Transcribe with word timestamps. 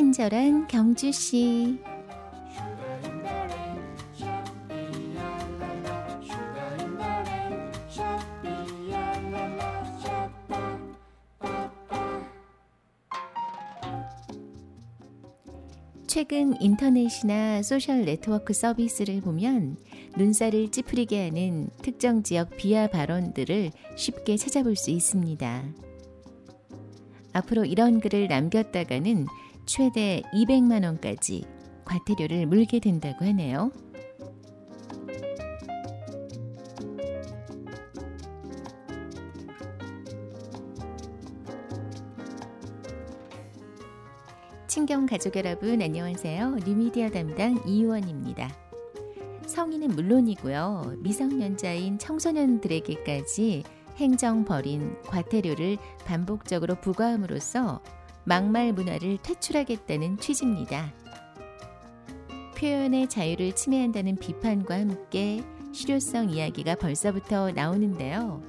친절한 0.00 0.66
경주 0.66 1.12
씨. 1.12 1.78
최근 16.06 16.54
인터넷이나 16.62 17.62
소셜 17.62 18.06
네트워크 18.06 18.54
서비스를 18.54 19.20
보면 19.20 19.76
눈살을 20.16 20.70
찌푸리게 20.70 21.28
하는 21.28 21.68
특정 21.82 22.22
지역 22.22 22.56
비하 22.56 22.86
발언들을 22.86 23.70
쉽게 23.96 24.38
찾아볼 24.38 24.76
수 24.76 24.90
있습니다. 24.90 25.62
앞으로 27.34 27.66
이런 27.66 28.00
글을 28.00 28.28
남겼다가는 28.28 29.26
최대 29.72 30.20
200만 30.34 30.84
원까지 30.84 31.44
과태료를 31.84 32.46
물게 32.46 32.80
된다고 32.80 33.24
하네요. 33.26 33.70
친경 44.66 45.06
가족 45.06 45.36
여러분 45.36 45.80
안녕하세요. 45.80 46.56
뉴미디어 46.66 47.10
담당 47.10 47.62
이유원입니다. 47.64 48.50
성인은 49.46 49.90
물론이고요. 49.90 50.96
미성년자인 50.98 52.00
청소년들에게까지 52.00 53.62
행정 53.98 54.44
벌인 54.44 55.00
과태료를 55.02 55.78
반복적으로 56.04 56.74
부과함으로써 56.80 57.80
막말 58.24 58.72
문화를 58.72 59.18
퇴출하겠다는 59.22 60.18
취지입니다. 60.18 60.92
표현의 62.56 63.08
자유를 63.08 63.54
침해한다는 63.54 64.16
비판과 64.16 64.74
함께 64.74 65.42
실효성 65.72 66.30
이야기가 66.30 66.74
벌써부터 66.74 67.52
나오는데요. 67.52 68.42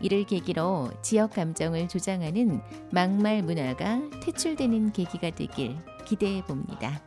이를 0.00 0.24
계기로 0.24 0.90
지역 1.02 1.32
감정을 1.32 1.88
조장하는 1.88 2.60
막말 2.90 3.42
문화가 3.42 4.00
퇴출되는 4.22 4.92
계기가 4.92 5.30
되길 5.30 5.76
기대해 6.04 6.42
봅니다. 6.44 7.00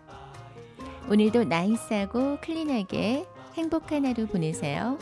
오늘도 1.09 1.45
나이스하고 1.45 2.37
클린하게 2.41 3.25
행복한 3.55 4.05
하루 4.05 4.27
보내세요. 4.27 4.97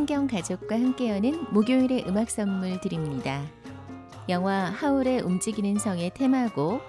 친경 0.00 0.26
가족과 0.26 0.76
함께 0.76 1.10
여는 1.10 1.52
목요일의 1.52 2.06
음악 2.08 2.30
선물 2.30 2.80
드립니다. 2.80 3.44
영화 4.30 4.70
하울의 4.70 5.20
움직이는 5.20 5.78
성의 5.78 6.10
테마곡 6.14 6.80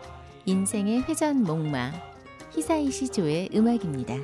인생의 0.46 1.02
회전 1.02 1.44
목마 1.44 1.92
히사이시 2.52 3.10
조의 3.10 3.50
음악입니다. 3.54 4.16